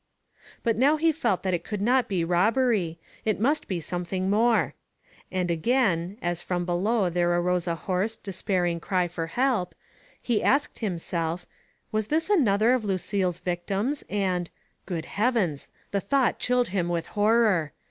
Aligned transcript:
But 0.63 0.79
now 0.79 0.97
he 0.97 1.11
felt 1.11 1.43
that 1.43 1.53
it 1.53 1.63
could 1.63 1.79
not 1.79 2.07
be 2.07 2.23
robbery; 2.23 2.97
it 3.23 3.39
must 3.39 3.67
be 3.67 3.79
something 3.79 4.31
more; 4.31 4.73
and 5.31 5.51
again, 5.51 6.17
as 6.23 6.41
from 6.41 6.65
below 6.65 7.07
there 7.07 7.31
arose 7.39 7.67
a 7.67 7.75
hoarse, 7.75 8.15
despairing 8.15 8.79
cry 8.79 9.07
for 9.07 9.27
help, 9.27 9.75
he 10.19 10.41
asked 10.41 10.79
himself, 10.79 11.45
was 11.91 12.07
this 12.07 12.31
another 12.31 12.73
of 12.73 12.83
Lu 12.83 12.95
cille's 12.95 13.37
victims, 13.37 14.03
and— 14.09 14.49
jgood 14.87 15.05
Heavens! 15.05 15.67
the 15.91 16.01
thought 16.01 16.39
chilled 16.39 16.69
him 16.69 16.89
with 16.89 17.05
horror. 17.05 17.71